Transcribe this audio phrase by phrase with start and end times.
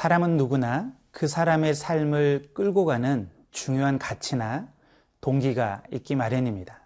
[0.00, 4.66] 사람은 누구나 그 사람의 삶을 끌고 가는 중요한 가치나
[5.20, 6.80] 동기가 있기 마련입니다.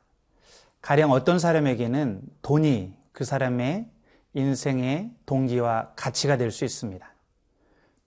[0.80, 3.88] 가령 어떤 사람에게는 돈이 그 사람의
[4.32, 7.08] 인생의 동기와 가치가 될 수 있습니다.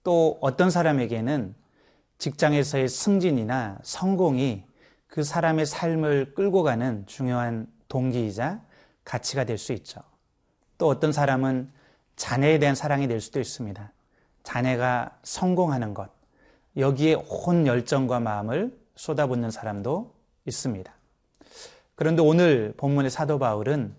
[0.03, 1.55] 또 어떤 사람에게는
[2.17, 4.65] 직장에서의 승진이나 성공이
[5.07, 8.61] 그 사람의 삶을 끌고 가는 중요한 동기이자
[9.05, 10.01] 가치가 될 수 있죠.
[10.77, 11.71] 또 어떤 사람은
[12.17, 13.93] 자녀에 대한 사랑이 될 수도 있습니다.
[14.47, 16.09] 자녀가 성공하는 것,
[16.77, 20.15] 여기에 온 열정과 마음을 쏟아붓는 사람도
[20.45, 20.89] 있습니다.
[21.95, 23.93] 그런데 오늘 본문의 사도 바울은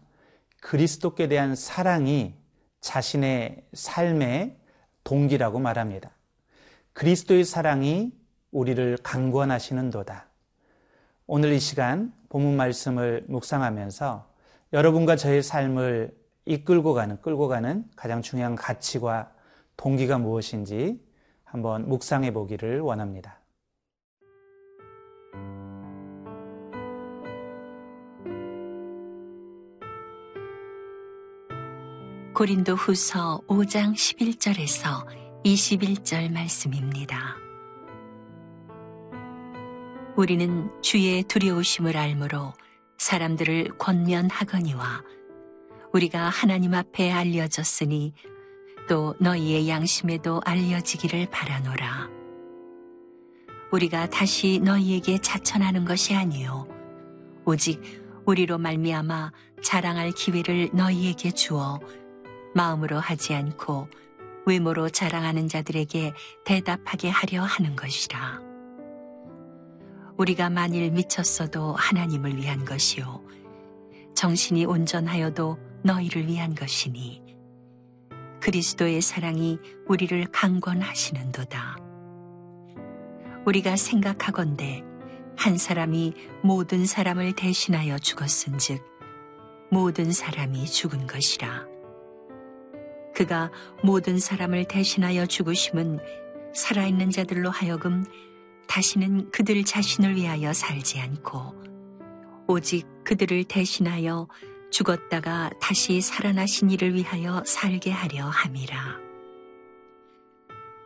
[0.63, 2.35] 그리스도께 대한 사랑이
[2.81, 4.57] 자신의 삶의
[5.05, 6.13] 동기라고 말합니다.
[6.95, 8.15] 그리스도의 사랑이
[8.51, 10.29] 우리를 강권하시는도다.
[11.27, 14.27] 오늘 이 시간 본문 말씀을 묵상하면서
[14.73, 19.37] 여러분과 저의 삶을 이끌고 가는, 끌고 가는 가장 중요한 가치와
[19.79, 21.01] 동기가 무엇인지
[21.45, 23.41] 한번 묵상해 보기를 원합니다.
[32.35, 35.07] 고린도 후서 5장 11절에서
[35.45, 37.37] 21절 말씀입니다.
[40.17, 42.53] 우리는 주의 두려우심을 알므로
[42.99, 45.05] 사람들을 권면하거니와
[45.93, 48.13] 우리가 하나님 앞에 알려졌으니
[48.89, 52.09] 또 너희의 양심에도 알려지기를 바라노라.
[53.71, 56.67] 우리가 다시 너희에게 자천하는 것이 아니요
[57.45, 57.83] 오직
[58.25, 61.79] 우리로 말미암아 자랑할 기회를 너희에게 주어
[62.55, 63.89] 마음으로 하지 않고
[64.47, 66.15] 외모로 자랑하는 자들에게
[66.47, 68.41] 대답하게 하려 하는 것이라.
[70.17, 73.23] 우리가 만일 미쳤어도 하나님을 위한 것이요
[74.15, 77.28] 정신이 온전하여도 너희를 위한 것이니
[78.49, 81.77] 그리스도의 사랑이 우리를 강권하시는도다.
[83.45, 84.83] 우리가 생각하건대
[85.37, 88.83] 한 사람이 모든 사람을 대신하여 죽었은즉
[89.71, 91.67] 모든 사람이 죽은 것이라.
[93.15, 93.51] 그가
[93.85, 95.99] 모든 사람을 대신하여 죽으심은
[96.55, 98.03] 살아있는 자들로 하여금
[98.67, 101.55] 다시는 그들 자신을 위하여 살지 않고
[102.47, 104.27] 오직 그들을 대신하여
[104.71, 108.99] 죽었다가 다시 살아나신 이를 위하여 살게 하려 함이라.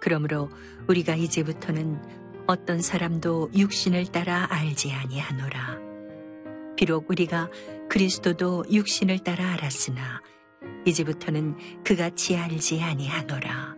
[0.00, 0.50] 그러므로
[0.88, 2.03] 우리가 이제부터는
[2.47, 5.78] 어떤 사람도 육신을 따라 알지 아니하노라.
[6.76, 7.50] 비록 우리가
[7.88, 10.21] 그리스도도 육신을 따라 알았으나
[10.84, 13.76] 이제부터는 그같이 알지 아니하노라.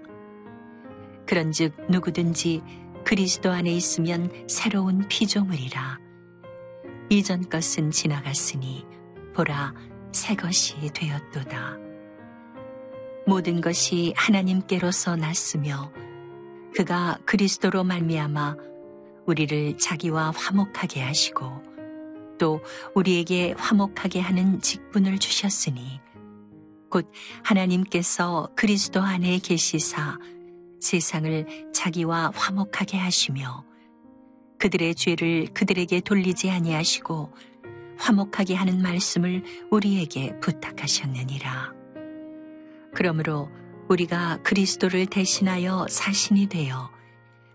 [1.27, 2.63] 그런즉 누구든지
[3.05, 5.99] 그리스도 안에 있으면 새로운 피조물이라.
[7.11, 8.87] 이전 것은 지나갔으니
[9.35, 9.75] 보라
[10.15, 11.77] 새 것이 되었도다.
[13.27, 15.93] 모든 것이 하나님께로서 났으며
[16.75, 18.57] 그가 그리스도로 말미암아
[19.27, 21.63] 우리를 자기와 화목하게 하시고
[22.39, 22.61] 또
[22.95, 26.01] 우리에게 화목하게 하는 직분을 주셨으니
[26.91, 27.11] 곧
[27.43, 30.19] 하나님께서 그리스도 안에 계시사
[30.81, 33.65] 세상을 자기와 화목하게 하시며
[34.59, 37.33] 그들의 죄를 그들에게 돌리지 아니하시고
[37.99, 41.73] 화목하게 하는 말씀을 우리에게 부탁하셨느니라.
[42.95, 43.51] 그러므로
[43.89, 46.91] 우리가 그리스도를 대신하여 사신이 되어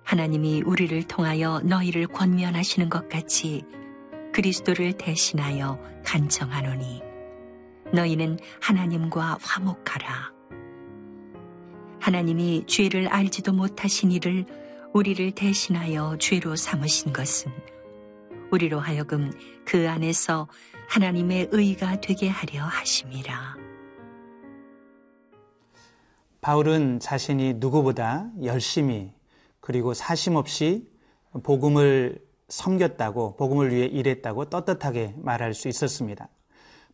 [0.04, 3.64] 하나님이 우리를 통하여 너희를 권면하시는 것 같이
[4.34, 7.02] 그리스도를 대신하여 간청하노니
[7.94, 10.32] 너희는 하나님과 화목하라.
[12.00, 14.46] 하나님이 죄를 알지도 못하신 이를
[14.94, 17.52] 우리를 대신하여 죄로 삼으신 것은
[18.52, 19.32] 우리로 하여금
[19.66, 20.48] 그 안에서
[20.88, 23.58] 하나님의 의가 되게 하려 하심이라.
[26.42, 29.14] 바울은 자신이 누구보다 열심히
[29.60, 30.90] 그리고 사심 없이
[31.44, 36.28] 복음을 섬겼다고, 복음을 위해 일했다고 떳떳하게 말할 수 있었습니다.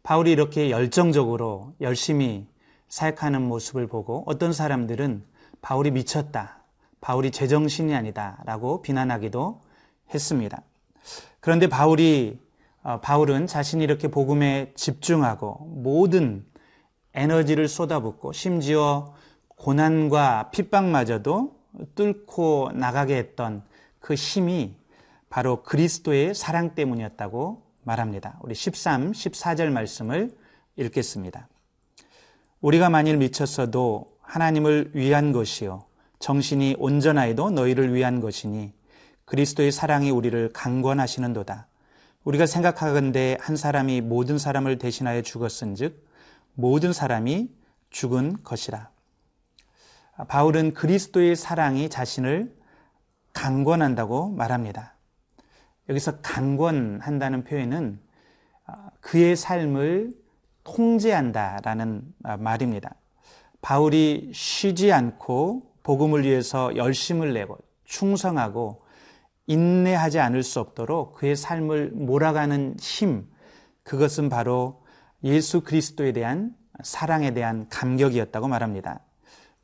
[0.04, 2.48] 바울이 이렇게 열정적으로 열심히
[2.90, 5.24] 사역하는 모습을 보고 어떤 사람들은
[5.62, 6.64] 바울이 미쳤다.
[7.00, 8.42] 바울이 제정신이 아니다.
[8.46, 9.62] 라고 비난하기도
[10.14, 10.62] 했습니다.
[11.40, 12.40] 그런데 바울이
[12.84, 16.46] 어, 바울은 자신이 이렇게 복음에 집중하고 모든
[17.14, 19.16] 에너지를 쏟아붓고 심지어
[19.56, 21.56] 고난과 핍박마저도
[21.96, 23.64] 뚫고 나가게 했던
[24.00, 24.76] 그 힘이
[25.30, 28.40] 바로 그리스도의 사랑 때문이었다고 말합니다.
[28.42, 30.36] 우리 13, 14절 말씀을
[30.76, 31.48] 읽겠습니다.
[32.62, 35.86] 우리가 만일 미쳤어도 하나님을 위한 것이요.
[36.20, 38.74] 정신이 온전하여도 너희를 위한 것이니
[39.26, 41.68] 그리스도의 사랑이 우리를 강권하시는도다.
[42.24, 46.06] 우리가 생각하건대 한 사람이 모든 사람을 대신하여 죽었은즉
[46.54, 47.50] 모든 사람이
[47.90, 48.90] 죽은 것이라.
[50.28, 52.56] 바울은 그리스도의 사랑이 자신을
[53.34, 54.96] 강권한다고 말합니다.
[55.90, 58.00] 여기서 강권한다는 표현은
[59.02, 60.14] 그의 삶을
[60.64, 62.96] 통제한다라는 말입니다.
[63.62, 68.85] 바울이 쉬지 않고 복음을 위해서 열심을 내고 충성하고
[69.48, 73.28] 인내하지 않을 수 없도록 그의 삶을 몰아가는 힘,
[73.84, 74.84] 그것은 바로
[75.24, 79.02] 예수 그리스도에 대한 사랑에 대한 감격이었다고 말합니다.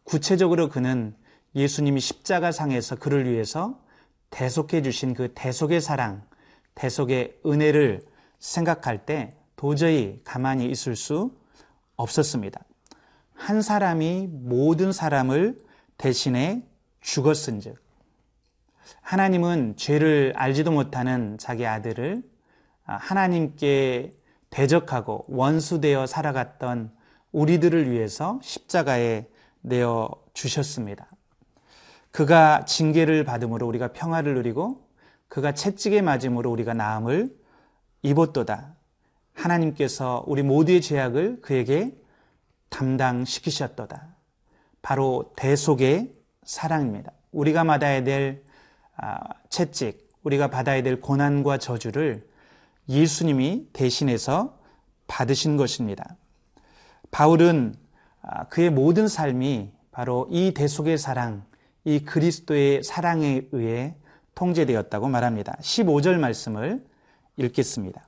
[0.03, 1.15] 구체적으로 그는
[1.55, 3.79] 예수님이 십자가상에서 그를 위해서
[4.29, 6.23] 대속해 주신 그 대속의 사랑,
[6.75, 8.05] 대속의 은혜를
[8.39, 11.35] 생각할 때 도저히 가만히 있을 수
[11.95, 12.63] 없었습니다.
[13.33, 15.59] 한 사람이 모든 사람을
[15.97, 16.63] 대신에
[17.01, 17.75] 죽었은 즉
[19.01, 22.23] 하나님은 죄를 알지도 못하는 자기 아들을
[22.83, 24.11] 하나님께
[24.49, 26.91] 대적하고 원수되어 살아갔던
[27.31, 29.27] 우리들을 위해서 십자가에
[29.61, 31.07] 내어 주셨습니다.
[32.11, 34.85] 그가 징계를 받음으로 우리가 평화를 누리고
[35.29, 37.33] 그가 채찍에 맞음으로 우리가 나음을
[38.01, 38.75] 입었도다.
[39.33, 41.95] 하나님께서 우리 모두의 죄악을 그에게
[42.69, 44.15] 담당시키셨도다.
[44.81, 46.13] 바로 대속의
[46.43, 47.13] 사랑입니다.
[47.31, 48.50] 우리가 받아야 될 아,
[49.49, 52.27] 채찍, 우리가 받아야 될 고난과 저주를
[52.89, 54.57] 예수님이 대신해서
[55.07, 56.15] 받으신 것입니다.
[57.11, 57.75] 바울은
[58.21, 61.43] 아, 그의 모든 삶이 바로 이 대속의 사랑,
[61.83, 63.95] 이 그리스도의 사랑에 의해
[64.35, 65.57] 통제되었다고 말합니다.
[65.59, 66.85] 15절 말씀을
[67.37, 68.01] 읽겠습니다.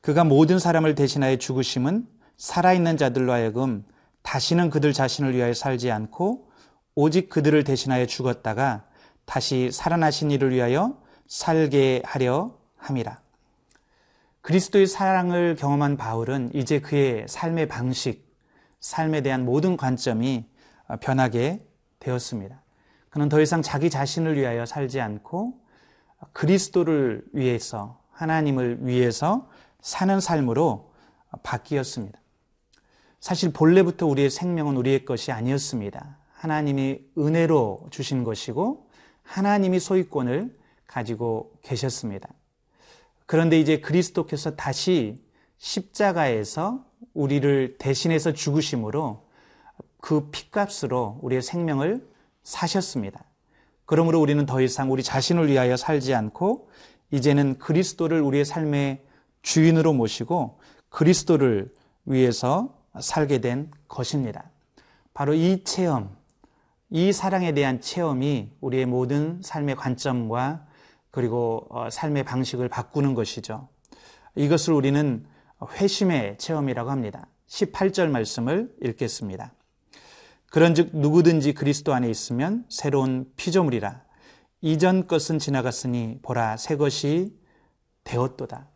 [0.00, 2.06] 그가 모든 사람을 대신하여 죽으심은
[2.36, 3.84] 살아있는 자들로 하여금
[4.22, 6.48] 다시는 그들 자신을 위하여 살지 않고
[6.94, 8.84] 오직 그들을 대신하여 죽었다가
[9.28, 13.20] 다시 살아나신 이를 위하여 살게 하려 함이라.
[14.40, 18.26] 그리스도의 사랑을 경험한 바울은 이제 그의 삶의 방식,
[18.80, 20.46] 삶에 대한 모든 관점이
[21.02, 21.62] 변하게
[22.00, 22.62] 되었습니다.
[23.10, 25.60] 그는 더 이상 자기 자신을 위하여 살지 않고
[26.32, 29.50] 그리스도를 위해서, 하나님을 위해서
[29.82, 30.90] 사는 삶으로
[31.42, 32.18] 바뀌었습니다.
[33.20, 36.16] 사실 본래부터 우리의 생명은 우리의 것이 아니었습니다.
[36.32, 38.87] 하나님이 은혜로 주신 것이고
[39.28, 42.30] 하나님이 소유권을 가지고 계셨습니다.
[43.26, 45.22] 그런데 이제 그리스도께서 다시
[45.58, 46.82] 십자가에서
[47.12, 49.22] 우리를 대신해서 죽으심으로
[50.00, 52.08] 그 핏값으로 우리의 생명을
[52.42, 53.24] 사셨습니다.
[53.84, 56.70] 그러므로 우리는 더 이상 우리 자신을 위하여 살지 않고
[57.10, 59.04] 이제는 그리스도를 우리의 삶의
[59.42, 60.58] 주인으로 모시고
[60.88, 61.72] 그리스도를
[62.06, 64.50] 위해서 살게 된 것입니다.
[65.12, 66.16] 바로 이 체험,
[66.90, 70.66] 이 사랑에 대한 체험이 우리의 모든 삶의 관점과
[71.10, 73.68] 그리고 어, 삶의 방식을 바꾸는 것이죠.
[74.34, 75.26] 이것을 우리는
[75.72, 77.26] 회심의 체험이라고 합니다.
[77.48, 79.52] 18절 말씀을 읽겠습니다.
[80.50, 84.02] 그런즉 누구든지 그리스도 안에 있으면 새로운 피조물이라
[84.62, 87.36] 이전 것은 지나갔으니 보라 새 것이
[88.04, 88.68] 되었도다.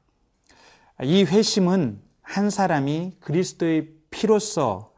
[1.03, 4.92] 이 회심은 한 사람이 그리스도의 피로써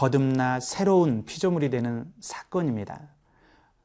[0.00, 3.02] 거듭나 새로운 피조물이 되는 사건입니다.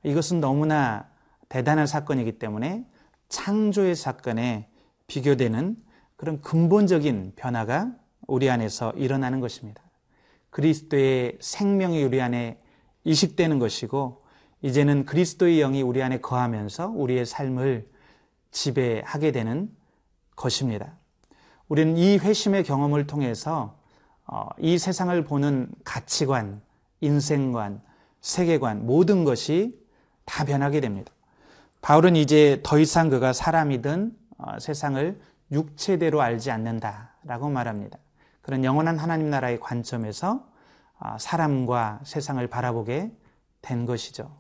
[0.04, 1.10] 이것은 너무나
[1.50, 2.86] 대단한 사건이기 때문에
[3.28, 4.70] 창조의 사건에
[5.08, 5.76] 비교되는
[6.16, 7.92] 그런 근본적인 변화가
[8.28, 9.84] 우리 안에서 일어나는 것입니다.
[10.52, 12.62] 그리스도의 생명이 우리 안에
[13.04, 14.24] 이식되는 것이고
[14.62, 17.90] 이제는 그리스도의 영이 우리 안에 거하면서 우리의 삶을
[18.52, 19.70] 지배하게 되는
[20.38, 20.96] 것입니다.
[21.68, 23.85] 우리는 이 회심의 경험을 통해서 어,
[24.60, 26.62] 이 세상을 보는 가치관,
[27.02, 27.82] 인생관,
[28.22, 29.80] 세계관 모든 것이
[30.26, 31.12] 다 변하게 됩니다.
[31.82, 35.20] 바울은 이제 더 이상 그가 사람이든 어, 세상을
[35.52, 38.00] 육체대로 알지 않는다라고 말합니다.
[38.42, 40.48] 그런 영원한 하나님 나라의 관점에서
[40.98, 43.12] 아, 사람과 세상을 바라보게
[43.62, 44.32] 된 것이죠.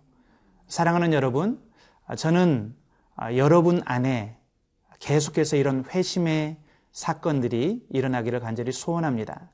[0.67, 1.61] 사랑하는 여러분,
[2.07, 2.75] 아, 저는
[3.15, 4.37] 아, 여러분 안에
[4.99, 6.57] 계속해서 이런 회심의
[6.91, 9.49] 사건들이 일어나기를 간절히 소원합니다.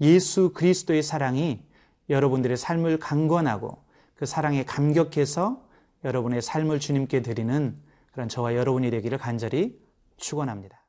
[0.00, 1.62] 예수 그리스도의 사랑이
[2.08, 3.82] 여러분들의 삶을 강권하고
[4.14, 5.62] 그 사랑에 감격해서
[6.04, 7.76] 여러분의 삶을 주님께 드리는
[8.12, 9.78] 그런 저와 여러분이 되기를 간절히
[10.16, 10.80] 축원합니다.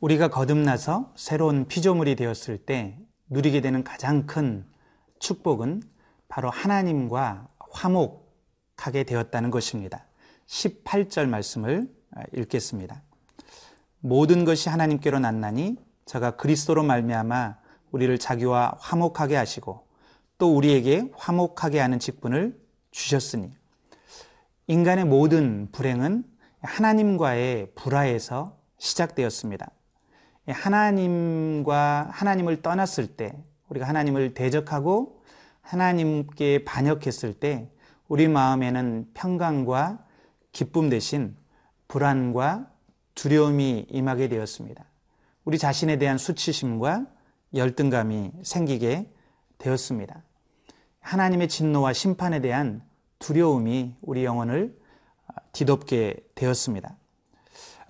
[0.00, 2.98] 우리가 거듭나서 새로운 피조물이 되었을 때
[3.30, 4.66] 누리게 되는 가장 큰
[5.20, 5.82] 축복은
[6.28, 10.04] 바로 하나님과 화목하게 되었다는 것입니다.
[10.46, 11.88] 18절 말씀을
[12.34, 13.02] 읽겠습니다.
[14.00, 17.56] 모든 것이 하나님께로 났나니 저가 그리스도로 말미암아
[17.92, 19.86] 우리를 자기와 화목하게 하시고
[20.38, 22.58] 또 우리에게 화목하게 하는 직분을
[22.90, 23.52] 주셨으니
[24.66, 26.24] 인간의 모든 불행은
[26.62, 29.70] 하나님과의 불화에서 시작되었습니다.
[30.46, 33.32] 하나님과 하나님을 떠났을 때
[33.68, 35.22] 우리가 하나님을 대적하고
[35.62, 37.70] 하나님께 반역했을 때
[38.08, 40.04] 우리 마음에는 평강과
[40.52, 41.36] 기쁨 대신
[41.86, 42.70] 불안과
[43.14, 44.84] 두려움이 임하게 되었습니다.
[45.44, 47.06] 우리 자신에 대한 수치심과
[47.54, 49.12] 열등감이 생기게
[49.58, 50.22] 되었습니다.
[51.00, 52.82] 하나님의 진노와 심판에 대한
[53.18, 54.76] 두려움이 우리 영혼을
[55.52, 56.96] 뒤덮게 되었습니다.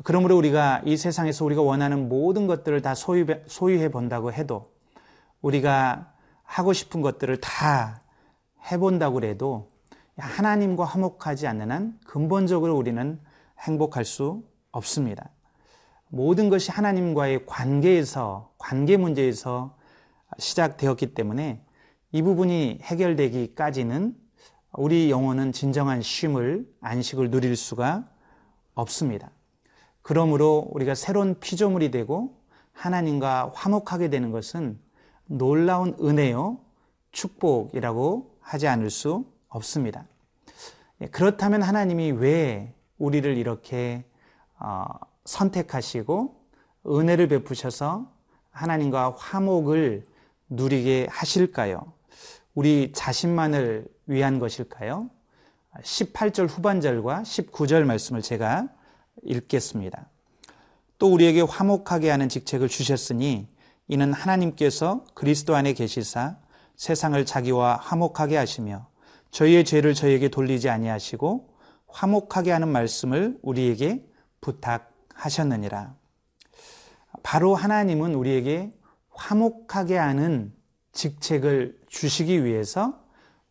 [0.03, 4.73] 그러므로 우리가 이 세상에서 우리가 원하는 모든 것들을 다 소유해, 본다고 해도
[5.43, 8.03] 우리가 하고 싶은 것들을 다
[8.71, 9.71] 해본다고 해도
[10.17, 13.21] 하나님과 화목하지 않는 한 근본적으로 우리는
[13.61, 15.31] 행복할 수 없습니다.
[16.09, 19.77] 모든 것이 하나님과의 관계에서, 관계 문제에서
[20.39, 21.63] 시작되었기 때문에
[22.13, 24.17] 이 부분이 해결되기까지는
[24.73, 28.09] 우리 영혼은 진정한 쉼을, 안식을 누릴 수가
[28.75, 29.31] 없습니다.
[30.11, 32.35] 그러므로 우리가 새로운 피조물이 되고
[32.73, 34.77] 하나님과 화목하게 되는 것은
[35.27, 36.59] 놀라운 은혜요,
[37.13, 40.05] 축복이라고 하지 않을 수 없습니다.
[41.01, 44.05] 예, 그렇다면 하나님이 왜 우리를 이렇게
[44.59, 44.85] 어,
[45.27, 46.35] 선택하시고
[46.89, 48.11] 은혜를 베푸셔서
[48.51, 50.09] 하나님과 화목을
[50.49, 51.85] 누리게 하실까요?
[52.57, 55.09] 우리 자신만을 위한 것일까요?
[55.81, 58.71] 18절 후반절과 19절 말씀을 제가
[59.23, 60.09] 읽겠습니다.
[60.99, 63.49] 또 우리에게 화목하게 하는 직책을 주셨으니
[63.89, 66.37] 이는 하나님께서 그리스도 안에 계시사
[66.77, 68.89] 세상을 자기와 화목하게 하시며
[69.31, 71.51] 저희의 죄를 저희에게 돌리지 아니하시고
[71.89, 74.07] 화목하게 하는 말씀을 우리에게
[74.41, 75.95] 부탁하셨느니라.
[77.23, 78.73] 바로 하나님은 우리에게
[79.11, 80.53] 화목하게 하는
[80.93, 83.03] 직책을 주시기 위해서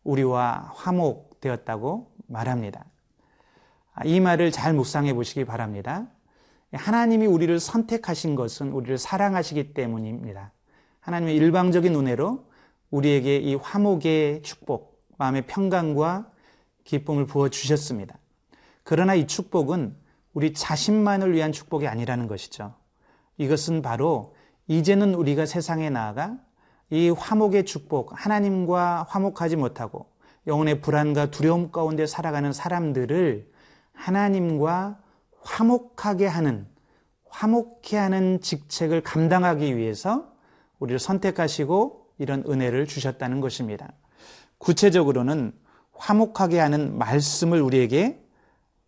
[0.04, 2.84] 우리와 화목되었다고 말합니다.
[4.04, 6.08] 이 말을 잘 묵상해 보시기 바랍니다.
[6.72, 10.52] 하나님이 우리를 선택하신 것은 우리를 사랑하시기 때문입니다.
[11.00, 12.44] 하나님의 일방적인 은혜로
[12.90, 16.30] 우리에게 이 화목의 축복, 마음의 평강과
[16.84, 18.18] 기쁨을 부어 주셨습니다.
[18.82, 19.96] 그러나 이 축복은
[20.32, 22.74] 우리 자신만을 위한 축복이 아니라는 것이죠.
[23.36, 24.34] 이것은 바로
[24.68, 26.38] 이제는 우리가 세상에 나아가
[26.90, 30.06] 이 화목의 축복, 하나님과 화목하지 못하고
[30.46, 33.50] 영혼의 불안과 두려움 가운데 살아가는 사람들을
[34.00, 34.98] 하나님과
[35.42, 36.66] 화목하게 하는,
[37.28, 40.32] 화목해 하는 직책을 감당하기 위해서
[40.78, 43.92] 우리를 선택하시고 이런 은혜를 주셨다는 것입니다.
[44.58, 45.52] 구체적으로는
[45.92, 48.22] 화목하게 하는 말씀을 우리에게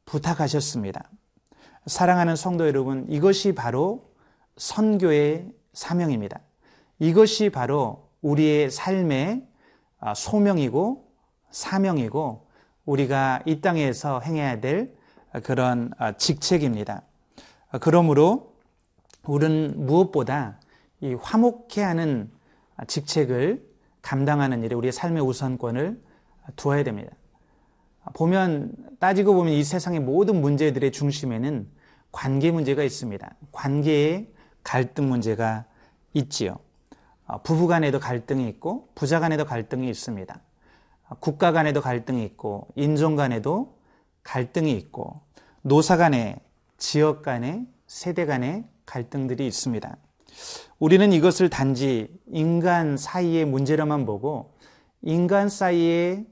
[0.07, 1.11] 부탁하셨습니다.
[1.87, 4.13] 사랑하는 성도 여러분, 이것이 바로
[4.57, 6.41] 선교의 사명입니다.
[6.99, 9.47] 이것이 바로 우리의 삶의
[9.99, 11.13] 아, 소명이고
[11.51, 12.49] 사명이고
[12.85, 14.95] 우리가 이 땅에서 행해야 될
[15.41, 17.03] 그런 아, 직책입니다.
[17.81, 18.55] 그러므로
[19.25, 20.59] 우리는 무엇보다
[21.01, 22.31] 이 화목해 하는
[22.87, 23.65] 직책을
[24.03, 26.01] 감당하는 일에 우리의 삶의 우선권을
[26.57, 27.13] 두어야 됩니다.
[28.15, 31.69] 보면 따지고 보면 이 세상의 모든 문제들의 중심에는
[32.11, 33.35] 관계 문제가 있습니다.
[33.53, 34.29] 관계의
[34.63, 35.65] 갈등 문제가
[36.13, 36.59] 있지요.
[37.27, 40.41] 어, 부부 간에도 갈등이 있고 부자 간에도 갈등이 있습니다.
[41.09, 43.75] 어, 국가 간에도 갈등이 있고 인종 간에도
[44.23, 45.21] 갈등이 있고
[45.63, 46.37] 노사 간에
[46.79, 49.97] 지역 간에 세대 간에 갈등들이 있습니다.
[50.79, 54.57] 우리는 이것을 단지 인간 사이의 문제로만 보고
[55.03, 56.27] 인간 사이의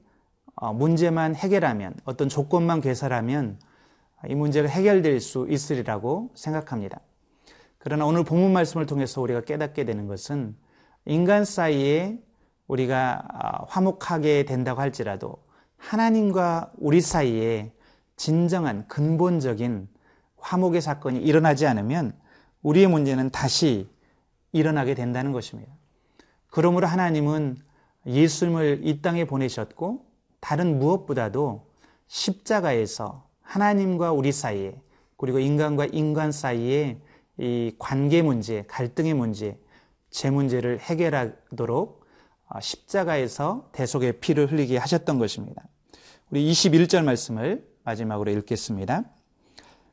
[0.55, 3.59] 어, 문제만 해결하면 어떤 조건만 개설하면
[4.27, 6.99] 이 문제가 해결될 수 있으리라고 생각합니다.
[7.77, 10.55] 그러나 오늘 본문 말씀을 통해서 우리가 깨닫게 되는 것은
[11.05, 12.19] 인간 사이에
[12.67, 15.37] 우리가 아, 화목하게 된다고 할지라도
[15.77, 17.73] 하나님과 우리 사이에
[18.15, 19.87] 진정한 근본적인
[20.37, 22.13] 화목의 사건이 일어나지 않으면
[22.63, 23.89] 우리의 문제는 다시
[24.51, 25.71] 일어나게 된다는 것입니다.
[26.49, 27.57] 그러므로 하나님은
[28.05, 30.05] 예수님을 이 땅에 보내셨고
[30.39, 31.67] 다른 무엇보다도
[32.07, 34.75] 십자가에서 하나님과 우리 사이에
[35.17, 36.99] 그리고 인간과 인간 사이에
[37.37, 39.57] 이 관계 문제, 갈등의 문제,
[40.09, 42.05] 제 문제를 해결하도록
[42.49, 45.63] 어, 십자가에서 대속의 피를 흘리게 하셨던 것입니다.
[46.29, 49.03] 우리 21절 말씀을 마지막으로 읽겠습니다.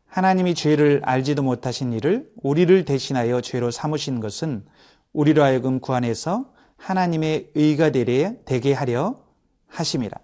[0.07, 4.65] 하나님이 죄를 알지도 못하신 이를 우리를 대신하여 죄로 삼으신 것은
[5.13, 9.21] 우리로 하여금 구 안에서 하나님의 의가 되게 하려
[9.67, 10.19] 하심이라.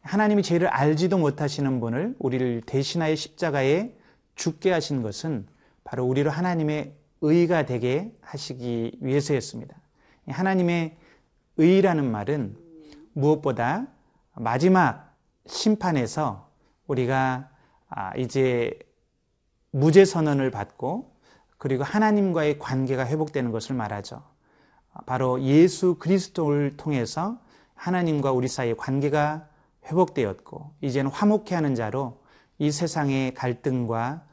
[0.00, 3.94] 하나님이 죄를 알지도 못하시는 분을 우리를 대신하여 십자가에
[4.34, 5.46] 죽게 하신 것은
[5.84, 9.76] 바로 우리로 하나님의 의가 되게 하시기 위해서였습니다.
[10.28, 10.96] 하나님의
[11.56, 12.56] 의라는 말은
[13.12, 13.88] 무엇보다
[14.34, 15.14] 마지막
[15.46, 16.50] 심판에서
[16.92, 17.48] 우리가
[17.88, 18.78] 아, 이제
[19.70, 21.12] 무죄 선언을 받고
[21.58, 24.22] 그리고 하나님과의 관계가 회복되는 것을 말하죠.
[25.06, 27.38] 바로 예수 그리스도를 통해서
[27.74, 29.48] 하나님과 우리 사이의 관계가
[29.86, 32.20] 회복되었고 이제는 화목해 하는 자로
[32.58, 34.24] 이 세상의 갈등과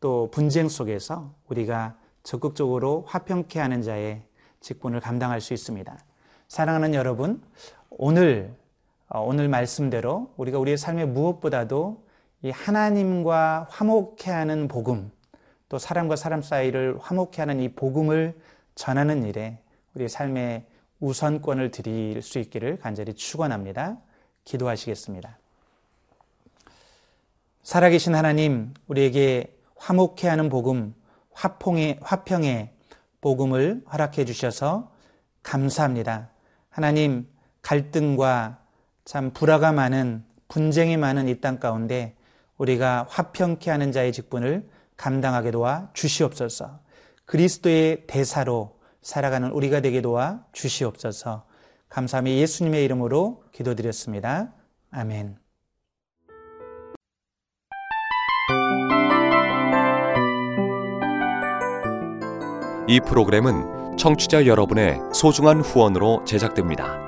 [0.00, 4.22] 또 분쟁 속에서 우리가 적극적으로 화평케 하는 자의
[4.60, 5.96] 직분을 감당할 수 있습니다.
[6.48, 7.42] 사랑하는 여러분,
[7.90, 8.54] 오늘
[9.08, 12.07] 어, 오늘 말씀대로 우리가 우리의 삶에 무엇보다도
[12.42, 15.10] 이 하나님과 화목해 하는 복음,
[15.68, 18.38] 또 사람과 사람 사이를 화목해 하는 이 복음을
[18.74, 19.58] 전하는 일에
[19.94, 20.64] 우리의 삶의
[21.00, 23.98] 우선권을 드릴 수 있기를 간절히 축원합니다.
[24.44, 25.36] 기도하시겠습니다.
[27.62, 30.94] 살아계신 하나님, 우리에게 화목해 하는 복음,
[31.32, 32.70] 화평의 화평의
[33.20, 34.92] 복음을 허락해 주셔서
[35.42, 36.30] 감사합니다.
[36.70, 37.28] 하나님,
[37.62, 38.58] 갈등과
[39.04, 42.14] 참 불화가 많은 분쟁이 많은 이 땅 가운데
[42.58, 46.80] 우리가 화평케 하는 자의 직분을 감당하게 도와 주시옵소서.
[47.24, 51.46] 그리스도의 대사로 살아가는 우리가 되게 도와 주시옵소서.
[51.88, 54.52] 감사함이 예수님의 이름으로 기도드렸습니다.
[54.90, 55.36] 아멘.
[62.88, 67.07] 이 프로그램은 청취자 여러분의 소중한 후원으로 제작됩니다.